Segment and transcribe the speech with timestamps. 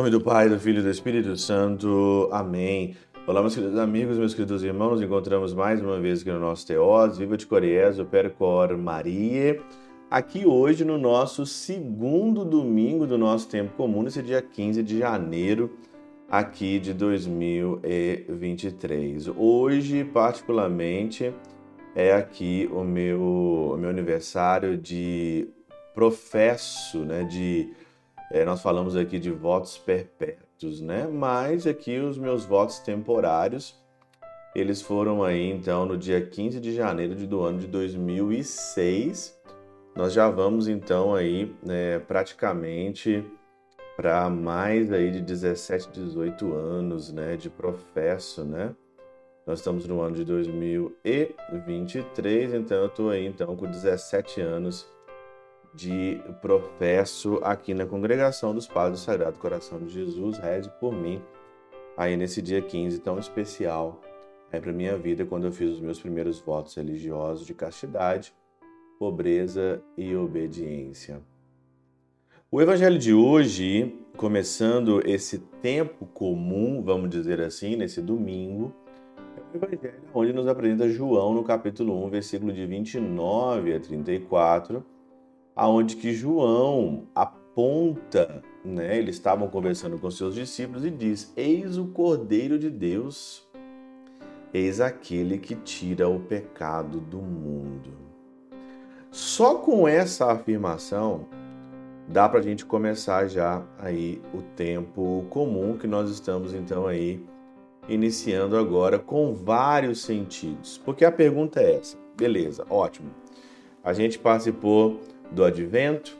[0.00, 2.26] nome do Pai, do Filho e do Espírito Santo.
[2.32, 2.96] Amém.
[3.26, 5.02] Olá, meus queridos amigos, meus queridos irmãos.
[5.02, 7.18] Encontramos mais uma vez aqui no nosso Teós.
[7.18, 9.60] Viva de Coriés, o Percor Maria.
[10.10, 15.70] Aqui hoje no nosso segundo domingo do nosso tempo comum, nesse dia 15 de janeiro
[16.30, 19.28] aqui de 2023.
[19.36, 21.30] Hoje, particularmente,
[21.94, 25.46] é aqui o meu, o meu aniversário de
[25.94, 27.68] professo, né, de
[28.30, 31.04] é, nós falamos aqui de votos perpétuos, né?
[31.06, 33.74] Mas aqui os meus votos temporários,
[34.54, 39.36] eles foram aí então no dia 15 de janeiro do ano de 2006.
[39.96, 43.24] Nós já vamos então aí né, praticamente
[43.96, 48.76] para mais aí de 17, 18 anos, né, de professo, né?
[49.44, 54.88] Nós estamos no ano de 2023, então eu estou aí então com 17 anos
[55.74, 60.38] de professo aqui na congregação dos Padres do Sagrado Coração de Jesus.
[60.38, 61.22] Reze por mim
[61.96, 64.00] aí nesse dia 15 tão especial
[64.52, 68.34] é para minha vida quando eu fiz os meus primeiros votos religiosos de castidade,
[68.98, 71.20] pobreza e obediência.
[72.50, 78.74] O evangelho de hoje, começando esse tempo comum, vamos dizer assim, nesse domingo,
[79.36, 84.84] é o evangelho onde nos apresenta João no capítulo 1, versículo de 29 a 34
[85.54, 88.98] aonde que João aponta, né?
[88.98, 93.48] Eles estavam conversando com seus discípulos e diz: Eis o Cordeiro de Deus,
[94.52, 97.92] eis aquele que tira o pecado do mundo.
[99.10, 101.26] Só com essa afirmação
[102.06, 107.24] dá para a gente começar já aí o tempo comum que nós estamos então aí
[107.88, 110.78] iniciando agora com vários sentidos.
[110.78, 113.10] Porque a pergunta é essa, beleza, ótimo.
[113.82, 116.16] A gente participou do Advento,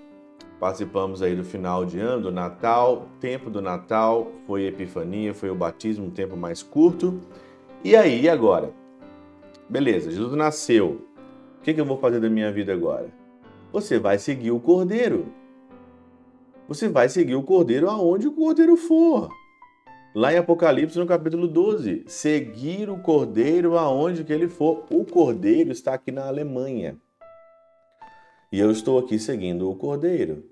[0.58, 5.54] participamos aí do final de ano, do Natal, tempo do Natal, foi Epifania, foi o
[5.54, 7.20] batismo, um tempo mais curto.
[7.82, 8.72] E aí, agora?
[9.68, 11.06] Beleza, Jesus nasceu.
[11.58, 13.08] O que, que eu vou fazer da minha vida agora?
[13.72, 15.26] Você vai seguir o Cordeiro.
[16.68, 19.28] Você vai seguir o Cordeiro aonde o Cordeiro for.
[20.14, 24.84] Lá em Apocalipse, no capítulo 12, seguir o Cordeiro aonde que ele for.
[24.90, 26.98] O Cordeiro está aqui na Alemanha.
[28.52, 30.44] E eu estou aqui seguindo o Cordeiro.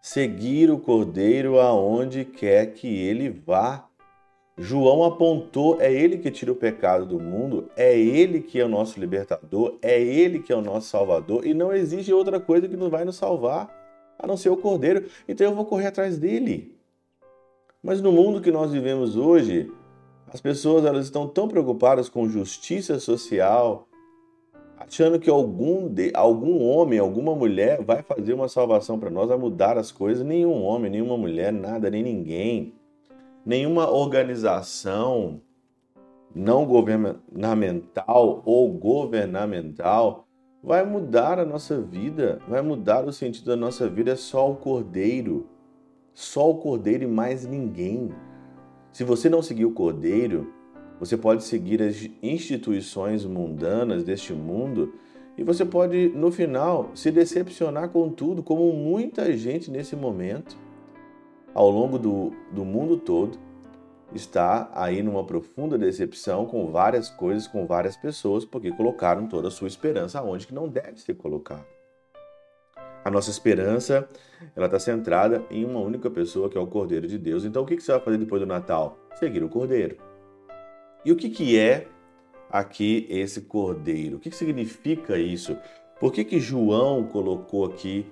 [0.00, 3.88] Seguir o Cordeiro aonde quer que ele vá.
[4.56, 8.68] João apontou, é ele que tira o pecado do mundo, é ele que é o
[8.68, 12.76] nosso libertador, é ele que é o nosso salvador e não existe outra coisa que
[12.76, 13.74] nos vai nos salvar
[14.16, 15.06] a não ser o Cordeiro.
[15.26, 16.76] Então eu vou correr atrás dele.
[17.82, 19.72] Mas no mundo que nós vivemos hoje,
[20.28, 23.88] as pessoas elas estão tão preocupadas com justiça social,
[24.90, 29.38] achando que algum, de, algum homem, alguma mulher vai fazer uma salvação para nós, vai
[29.38, 30.26] mudar as coisas.
[30.26, 32.74] Nenhum homem, nenhuma mulher, nada, nem ninguém.
[33.46, 35.40] Nenhuma organização
[36.34, 40.26] não governamental ou governamental
[40.62, 44.10] vai mudar a nossa vida, vai mudar o sentido da nossa vida.
[44.10, 45.46] É só o Cordeiro.
[46.12, 48.10] Só o Cordeiro e mais ninguém.
[48.92, 50.52] Se você não seguir o Cordeiro,
[51.00, 54.92] você pode seguir as instituições mundanas deste mundo
[55.36, 60.54] e você pode, no final, se decepcionar com tudo, como muita gente nesse momento,
[61.54, 63.38] ao longo do, do mundo todo,
[64.14, 69.50] está aí numa profunda decepção com várias coisas, com várias pessoas, porque colocaram toda a
[69.50, 71.64] sua esperança onde que não deve ser colocada.
[73.02, 74.06] A nossa esperança
[74.54, 77.46] ela está centrada em uma única pessoa, que é o Cordeiro de Deus.
[77.46, 78.98] Então, o que você vai fazer depois do Natal?
[79.14, 80.09] Seguir o Cordeiro.
[81.04, 81.86] E o que, que é
[82.50, 84.16] aqui esse cordeiro?
[84.16, 85.56] O que, que significa isso?
[85.98, 88.06] Por que, que João colocou aqui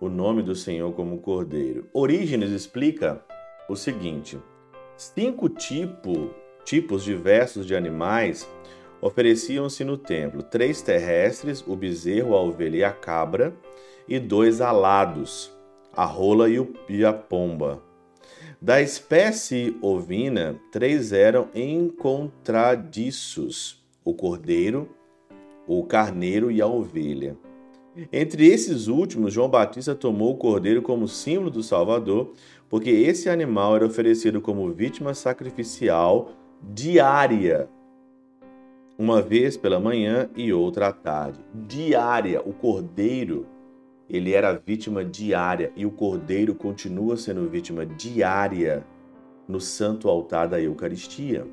[0.00, 1.88] o nome do Senhor como cordeiro?
[1.92, 3.20] Orígenes explica
[3.68, 4.38] o seguinte:
[4.96, 6.30] cinco tipo,
[6.64, 8.48] tipos diversos de animais
[9.00, 13.52] ofereciam-se no templo: três terrestres, o bezerro, a ovelha e a cabra,
[14.06, 15.52] e dois alados,
[15.92, 17.87] a rola e, o, e a pomba.
[18.60, 24.88] Da espécie ovina, três eram encontradiços: o cordeiro,
[25.66, 27.36] o carneiro e a ovelha.
[28.12, 32.32] Entre esses últimos, João Batista tomou o cordeiro como símbolo do Salvador,
[32.68, 37.68] porque esse animal era oferecido como vítima sacrificial diária,
[38.98, 41.38] uma vez pela manhã e outra à tarde.
[41.54, 43.46] Diária, o cordeiro
[44.08, 48.84] ele era vítima diária e o cordeiro continua sendo vítima diária
[49.46, 51.46] no santo altar da Eucaristia.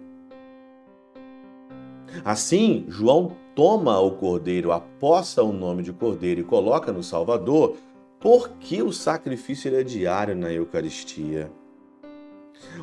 [2.24, 7.76] Assim, João toma o cordeiro, aposta o nome de cordeiro e coloca no Salvador,
[8.20, 11.52] porque o sacrifício é diário na Eucaristia.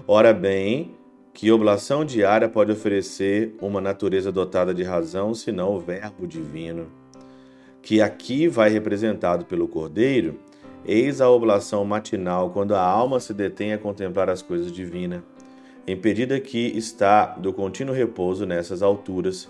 [0.07, 0.95] Ora bem,
[1.33, 6.89] que oblação diária pode oferecer uma natureza dotada de razão, senão o Verbo divino,
[7.83, 10.39] que aqui vai representado pelo Cordeiro,
[10.85, 15.23] eis a oblação matinal, quando a alma se detém a contemplar as coisas divinas,
[15.87, 19.49] impedida que está do contínuo repouso nessas alturas,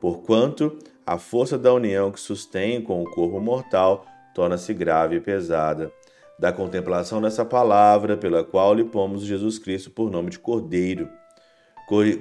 [0.00, 5.92] porquanto a força da união que sustém com o corpo mortal torna-se grave e pesada.
[6.38, 11.08] Da contemplação dessa palavra, pela qual lhe pomos Jesus Cristo por nome de Cordeiro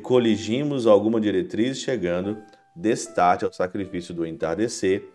[0.02, 2.38] coligimos alguma diretriz chegando
[2.76, 5.08] destaque ao sacrifício do entardecer,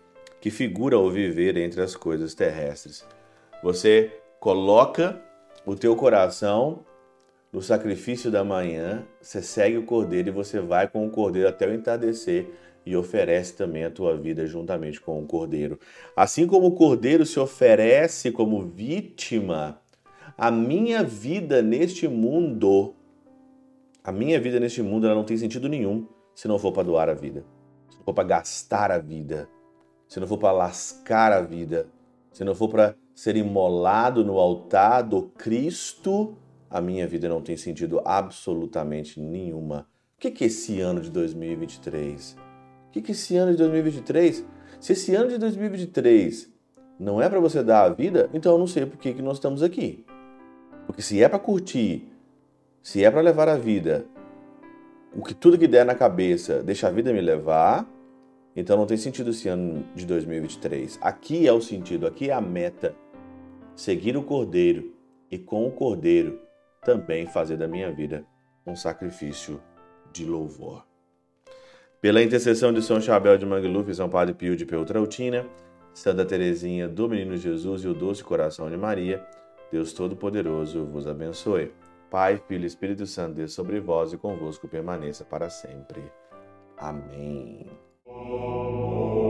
[0.47, 3.05] que figura o viver entre as coisas terrestres.
[3.61, 5.21] Você coloca
[5.65, 6.85] o teu coração
[7.51, 11.67] no sacrifício da manhã, você segue o cordeiro e você vai com o cordeiro até
[11.67, 12.47] o entardecer
[12.85, 15.77] e oferece também a tua vida juntamente com o cordeiro.
[16.15, 19.81] Assim como o cordeiro se oferece como vítima,
[20.37, 22.95] a minha vida neste mundo
[24.01, 27.09] a minha vida neste mundo ela não tem sentido nenhum se não for para doar
[27.09, 27.43] a vida,
[27.89, 29.49] se não for para gastar a vida,
[30.07, 31.87] se não for para lascar a vida,
[32.31, 36.37] se não for para ser imolado no altar do Cristo,
[36.69, 39.87] a minha vida não tem sentido absolutamente nenhuma.
[40.17, 42.37] O que é esse ano de 2023?
[42.87, 44.45] O que é esse ano de 2023?
[44.79, 46.51] Se esse ano de 2023
[46.99, 49.37] não é para você dar a vida, então eu não sei por que, que nós
[49.37, 50.05] estamos aqui.
[50.85, 52.07] Porque se é para curtir
[52.87, 54.05] se é para levar a vida,
[55.13, 57.85] o que tudo que der na cabeça, deixa a vida me levar,
[58.57, 60.97] então não tem sentido esse ano de 2023.
[60.99, 62.95] Aqui é o sentido, aqui é a meta.
[63.75, 64.95] Seguir o Cordeiro
[65.29, 66.41] e com o Cordeiro
[66.81, 68.25] também fazer da minha vida
[68.65, 69.61] um sacrifício
[70.11, 70.83] de louvor.
[72.01, 75.45] Pela intercessão de São Chabel de Mangluf, São Padre Pio de Peltrautina,
[75.93, 79.23] Santa Teresinha do Menino Jesus e o Doce Coração de Maria,
[79.71, 81.71] Deus Todo-Poderoso vos abençoe.
[82.09, 86.01] Pai, Filho e Espírito Santo, Deus sobre vós e convosco permaneça para sempre.
[86.77, 87.86] Amém.
[88.17, 89.26] O